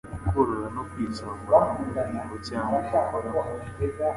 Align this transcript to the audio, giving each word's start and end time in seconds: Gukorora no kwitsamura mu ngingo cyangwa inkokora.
Gukorora 0.23 0.67
no 0.75 0.83
kwitsamura 0.89 1.57
mu 1.73 1.81
ngingo 1.89 2.35
cyangwa 2.47 2.75
inkokora. 2.97 3.29